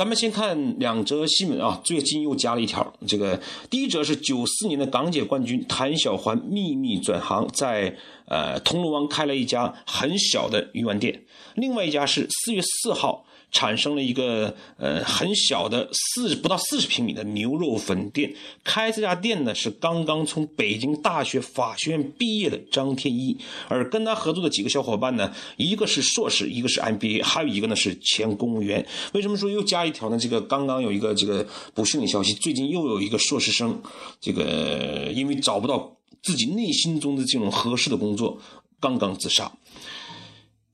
[0.00, 2.90] 咱们先看两则新闻啊，最近又加了一条。
[3.06, 11.22] 这个第一则是九四年的港姐冠军谭小环秘密转行，在呃铜锣湾开了一家很小的鱼丸店，
[11.54, 13.26] 另外一家是四月四号。
[13.50, 18.32] 产生了一个呃很小的四不到四十平米的牛肉粉店。
[18.64, 23.36] 开这家店呢是刚刚从北京大学法学院毕业的张天一，
[23.68, 28.86] 而跟他合作的几个小伙伴呢，一个是硕士，一个是 MBA，还有一个呢是前公务员。
[29.12, 30.18] 为什么说又加一条呢？
[30.18, 33.80] 这个刚刚有一个这个不幸的消息，最近又有一个硕士生，
[34.20, 38.38] 这个因为找不到自己内心中的这种合适的工作，
[38.78, 39.50] 刚刚自杀。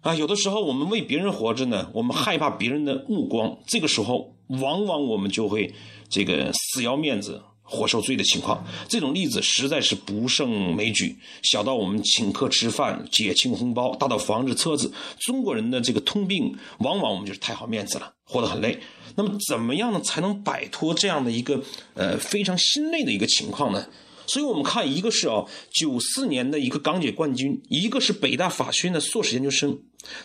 [0.07, 5.75] 啊，有的时候我们为别人活着呢，我们害怕别人的目光，这个时候往往我们就会
[6.09, 8.65] 这个死要面子活受罪的情况。
[8.89, 18.79] 这种例子实在是不胜枚举，小到我们请客吃饭、结清红包，大到房子、车子，中国人的这个通病，往往我们就是太好面子了，活得很累。
[19.17, 21.61] 那么怎么样呢，才能摆脱这样的一个
[21.95, 23.85] 呃非常心累的一个情况呢？
[24.27, 29.79] 所以我们看，一个是啊，九四年的一个港姐冠军，一个是北大法学院的硕士研究生，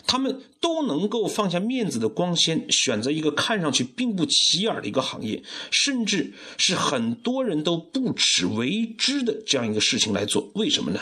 [0.06, 10.50] 他们都能够放下面子的光鲜，选择一个看上去并不起眼的一个行业，甚至是很多人都不耻为之的这样一个事情来做。
[10.54, 11.00] 为什么呢？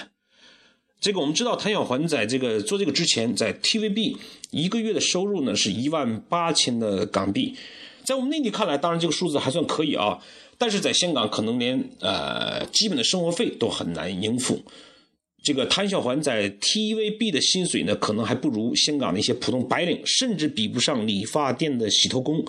[1.01, 4.19] 这个我们知道，谭小环在这个做这个之前，在 TVB
[4.51, 7.57] 一个月的收入呢是一万八千的港币，
[8.11, 10.19] 在我们内地看来，当然这个数字还算可以啊。
[10.59, 14.61] 但是在香港，可能连呃基本的生活费都很难应付。
[15.45, 22.45] 这个谭小环在 TVB 的薪水呢，可能还不如香港的一些普通白领，甚至比不上理发店的洗头工。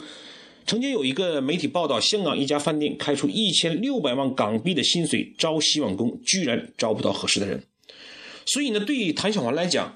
[0.65, 7.63] 曾经有一个媒体报道，香港一家饭店开出一千六百万港币的薪水招洗碗工，居然招不到合适的人。
[8.47, 9.93] 所以呢，对于谭小环来讲，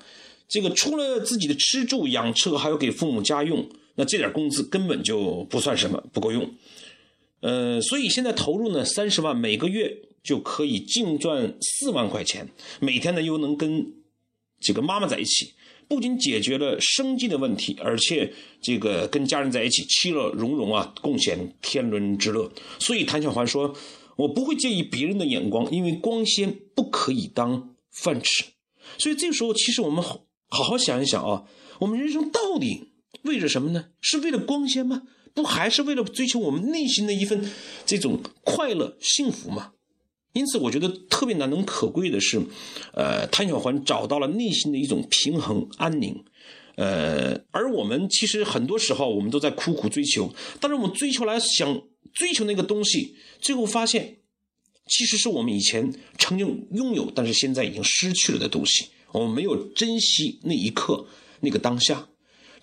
[0.48, 6.50] 这个除了自己的吃住养车，还要给父母家用，那这点工资根本就不算什么，不够用。
[7.42, 9.92] 呃，所以现在投入呢三十万，每个月
[10.24, 13.86] 就可以净赚四万块钱，每天呢又能跟
[14.60, 15.54] 这个妈妈在一起，
[15.88, 22.52] 不仅解决了生计的问题，而且这个跟家人在一起其乐融融啊，共享天伦之乐。
[22.80, 23.76] 所以谭小环说
[24.18, 28.46] ：“我不会介意别人的眼光，因为光鲜不可以当饭吃。”
[28.98, 31.44] 所以这个时候，其实我们好好想一想啊，
[31.80, 32.90] 我们人生到底
[33.26, 33.88] 为了什么呢？
[34.02, 35.04] 是为了光鲜吗？
[35.34, 37.52] 不还是为了追求我们内心的一份
[37.86, 39.74] 这种快乐幸福吗？
[40.32, 42.42] 因此，我觉得特别难能可贵的是，
[42.94, 46.24] 呃，谭小环找到了内心的一种平衡安宁。
[46.76, 51.82] 呃，而我们其实很多时候我们都在苦苦追求，但是我们追求来想
[52.14, 54.18] 追求那个东西，最后发现
[54.88, 58.88] 其实是我们以前曾经拥有，但是现在已经失去了的东西。
[59.14, 61.06] 我们没有珍惜那一刻
[61.40, 62.10] 那个当下。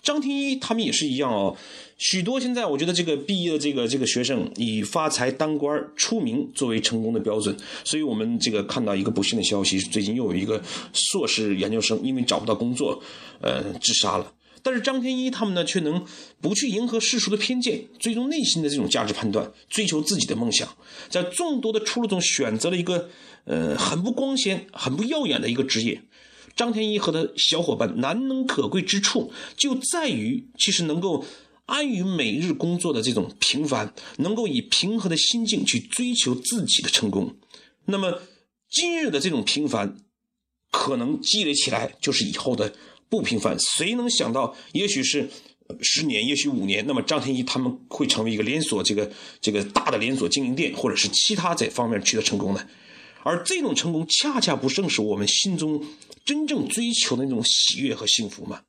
[0.03, 1.55] 张天一他们也是一样哦，
[1.97, 7.55] 许多现在我觉得这个毕业的这个这个学生以发财当官出名作为成功的标准，
[7.85, 10.61] 所以我们这个看到一个不幸的消息，最近又有一个
[10.91, 13.01] 硕士研究生因为找不到工作，
[13.39, 14.33] 呃，自杀了。
[14.61, 16.05] 但是张天一他们呢，却能
[16.41, 20.67] 不去迎合世俗的偏见，最终内心的这种价值判断，追求自己的梦想，
[21.09, 23.09] 在众多的出路中选择了一个
[23.45, 26.01] 呃很不光鲜、很不耀眼的一个职业。
[26.55, 31.25] 张天一和他小伙伴难能可贵之处，就在于其实能够
[31.65, 37.35] 安于每日工作的这种平凡，能够以平和的心境去追求自己的成功。
[37.85, 38.21] 那么
[38.69, 39.97] 今日的这种平凡，
[40.71, 42.73] 可能积累起来就是以后的
[43.09, 43.57] 不平凡。
[43.59, 45.29] 谁能想到，也许是
[45.81, 49.11] 十年，也许五年，那么张天一他们会成为一个连锁这个
[49.41, 52.67] 这个大的连锁经营店，或者是其他这方面取得成功呢？
[53.23, 55.83] 而这种成功，恰恰不正是我们心中
[56.25, 58.63] 真正追求的那种喜悦和幸福吗？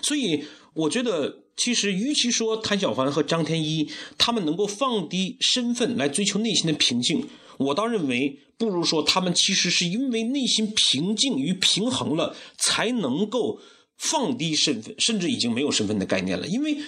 [0.00, 7.26] 所以，我觉得，其实，与其说谭小环和张天一他们能够放低身份来追求内心的平静，
[7.58, 13.60] 我倒认为，不如说他们其实是因为内心平静与平衡了，才能够
[13.98, 16.78] 放低身份，甚至已经没有身份的概念了，因为。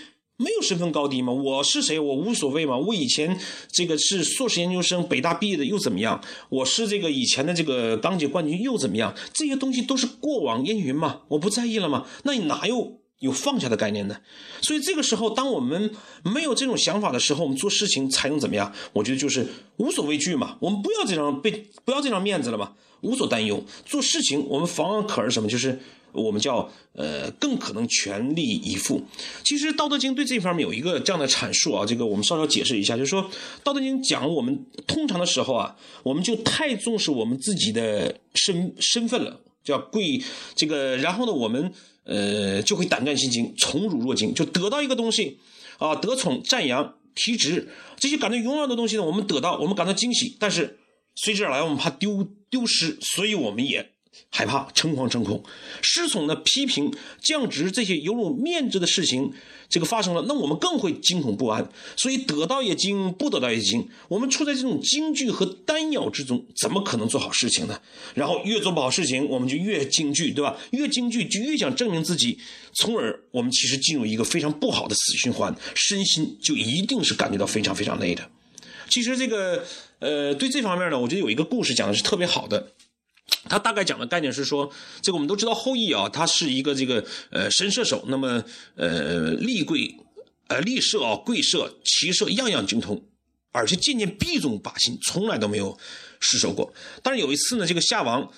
[0.42, 1.32] 没有身份高低嘛？
[1.32, 1.98] 我是谁？
[1.98, 2.76] 我无所谓嘛？
[2.76, 3.38] 我以前
[3.70, 6.20] 这个是硕士研究生，北大毕业的又怎么样？
[6.48, 9.14] 我是这个以前的这个钢铁冠军又怎么样？
[9.32, 12.06] 这些东西都是过往烟云嘛，我不在意了嘛？
[12.24, 14.16] 那你哪有有放下的概念呢？
[14.60, 15.90] 所以这个时候，当我们
[16.22, 18.70] 没有这种想法的时候，我们做事情才能怎么样？
[18.92, 19.46] 我觉得就是
[19.78, 20.56] 无所畏惧嘛。
[20.60, 21.50] 我们不要这张被
[21.84, 23.64] 不要这张面子了嘛，无所担忧。
[23.86, 25.48] 做事情我们防而可而什么？
[25.48, 25.80] 就是。
[26.14, 29.02] 我们叫呃，更可能全力以赴。
[29.42, 33.24] 其实《道德经》对这方面有一个这样的阐述啊，这个我们稍稍解释一下，就是说
[33.64, 40.22] 《道德经》讲我们通常的时候啊，我们就太重视我们自己的身身份了，叫贵
[40.54, 41.72] 这个，然后呢，我们
[42.04, 45.38] 呃就会胆战心惊，宠辱若惊，就得到一个东西。
[45.78, 50.78] 啊，得宠、赞扬、提职这些感到荣耀的东西呢，我们得到，我们感到惊喜，但是
[51.16, 53.90] 随之而来，我们怕丢丢失，所以我们也。
[54.30, 55.42] 害怕诚惶诚恐，
[55.82, 59.32] 失宠的批评、降职这些有辱面子的事情，
[59.68, 61.66] 这个发生了，那我们更会惊恐不安。
[61.96, 63.88] 所以得到也惊，不得到也惊。
[64.08, 67.80] 我们处在这种惊惧和担忧之中，怎么可能做好事情呢？
[68.14, 70.56] 然后越做不好事情，我们就越惊惧，对吧？
[70.70, 72.38] 越惊惧就越想证明自己，
[72.74, 78.28] 从而我们其实进入一个非常不好的死循环，身心就一定是感觉到非常非常累的。
[78.88, 79.64] 其实这个，
[80.00, 82.72] 呃，对这方面呢，我觉得有一个故事讲的是特别好的。
[83.48, 84.70] 他大概讲的概念是说，
[85.00, 88.44] 这个我们都知道后羿啊，他是一个这个呃神射手，那么
[88.76, 89.96] 呃立贵，
[90.48, 93.02] 呃立射啊跪射骑射样样精通，
[93.52, 95.78] 而且渐渐必中靶心，从来都没有
[96.20, 96.72] 失手过。
[97.02, 98.30] 但是有一次呢，这个夏王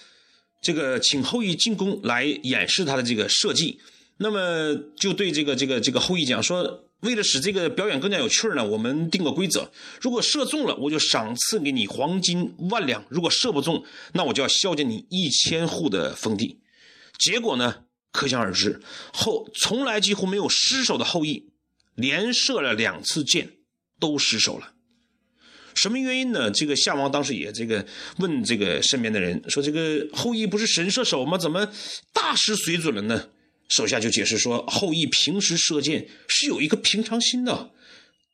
[0.62, 3.80] 这个请后羿进宫来演示他的这个射技，
[4.18, 6.83] 那么就对这个这个这个后羿讲说。
[7.04, 9.70] 为了使这个表演更加有趣呢，我们定个规则：
[10.00, 13.84] 如果射中了，我就赏赐给你黄金万两；如果射不中，
[14.14, 16.58] 那我就要削减你一千户的封地。
[17.18, 18.80] 结果呢，可想而知，
[19.12, 21.52] 后从来几乎没有失手的后羿，
[21.94, 23.50] 连射了两次箭
[24.00, 24.72] 都失手了。
[25.74, 26.50] 什么原因呢？
[26.50, 27.84] 这个夏王当时也这个
[28.18, 31.36] 问这个身边的人说：“这个后羿不是神射手吗？
[31.36, 31.68] 怎么
[32.12, 33.28] 大失水准了呢？”
[33.68, 37.72] 手下就解释说，后羿平时射箭是有一个平常心的，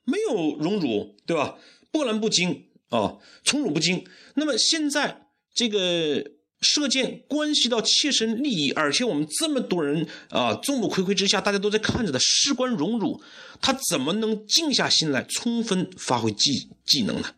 [0.04, 1.56] 没有荣辱，对吧？
[1.90, 4.04] 波澜不惊啊，宠辱不惊。
[4.34, 6.24] 那么现在这个
[6.60, 13.22] 射箭关系到切身利益，而且我们这么多人啊，众目睽睽之下，大家都在看着的，事关荣辱，
[13.60, 17.34] 他怎么能静下心来充分发挥技技能呢？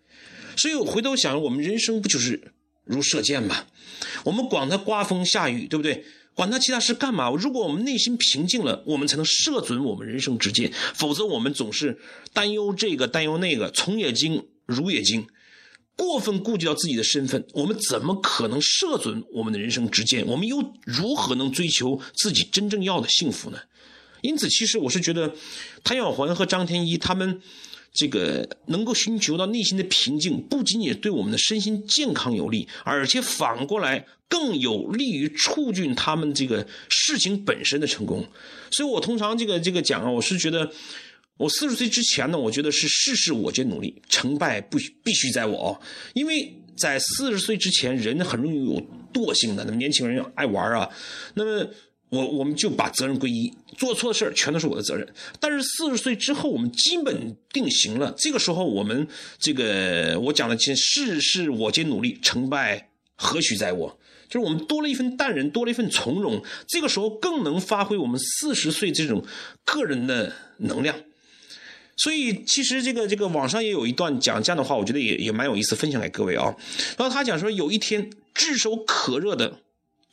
[0.56, 2.52] 所以我回头想，我们人生不就是
[2.84, 3.66] 如射箭吗？
[4.24, 6.04] 我们管它刮风下雨，对不对？
[6.34, 7.30] 管他其他事干嘛？
[7.30, 10.72] 如果我们内心平静了，我们才能射准我们人生之箭。
[10.94, 11.98] 否则，我们总是
[12.32, 15.26] 担忧这个，担忧那个，从也精，如也精，
[15.96, 20.26] 过分顾及到自己的身份，我们怎么可能射准我们的人生之箭？
[20.26, 23.58] 我们又如何能追求自己真正要的幸福呢？
[24.22, 25.34] 因此，其实我是觉得，
[25.84, 27.40] 谭小环和张天一他们。
[27.92, 38.26] 这个能够寻求到内心的平静，不仅仅对我们的身心健康有利，而且反过来更有利于促进他们这个事情本身的成功。
[38.70, 40.72] 所以我通常这个这个讲啊，我是觉得，
[41.36, 45.78] 我四十岁之前呢，我觉得是事事我皆努力，成败不必须在我，
[46.14, 48.80] 因为在四十岁之前，人很容易有
[49.12, 50.88] 惰性的，那么年轻人爱玩啊，
[51.34, 51.68] 那么。
[52.12, 55.14] 我我们就把责任归一，做错的事全都是我的责任。
[55.40, 58.14] 但是四十岁之后，我们基本定型了。
[58.18, 63.98] 这个时候，我们这个我讲的，其实事事我皆努力，成败何许在我？
[64.28, 66.42] 就是我们多了一份淡然，多了一份从容。
[66.68, 69.24] 这个时候更能发挥我们四十岁这种
[69.64, 70.94] 个人的能量。
[71.96, 76.54] 所以，其实这个这个网上也有一段讲这样的话，我觉得也也蛮有意思，分享给各位啊。
[76.98, 79.60] 然后他讲说，有一天炙手可热的。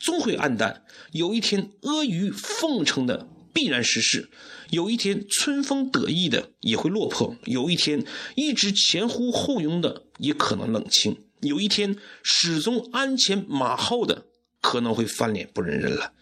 [0.00, 0.82] 终会黯淡，
[1.12, 4.30] 有一天阿谀奉承的必然失势，
[4.70, 8.04] 有一天春风得意的也会落魄，有一天
[8.34, 14.24] 一直前呼后拥的也可能冷清，有一天始终鞍前马后的
[14.62, 16.14] 可能会翻脸不认人了。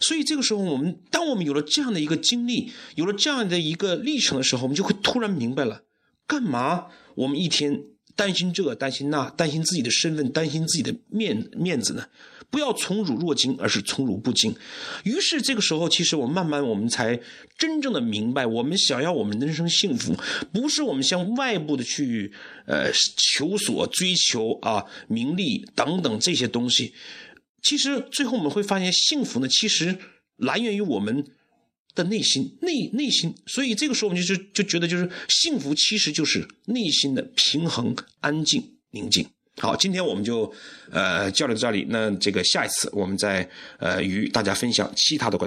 [0.00, 5.82] 所以这个时候，我们当我们有了这样的一个经历，有了这样的一个历程的时候，我们就会突然明白了，
[6.26, 7.84] 干嘛我们一天。
[8.18, 12.04] 担心这，担心那，担心自己的身份，担心自己的面面子呢？
[12.50, 14.52] 不要从辱若惊，而是从辱不惊。
[15.04, 17.20] 于是这个时候，其实我慢慢我们才
[17.56, 20.16] 真正的明白，我们想要我们人生幸福，
[20.52, 22.32] 不是我们向外部的去
[22.66, 22.90] 呃
[23.36, 26.92] 求索、追求啊名利等等这些东西。
[27.62, 29.96] 其实最后我们会发现，幸福呢，其实
[30.36, 31.24] 来源于我们。
[31.98, 38.62] 的内心，内内心，所以这个时候我们就就就觉得，就是幸福其实就是内心的平衡、安静、
[38.92, 39.26] 宁静。
[39.60, 40.50] 好，今天我们就
[40.92, 45.46] 呃交流到这里，那这个下一次我们再呃与大家分享其他的观点。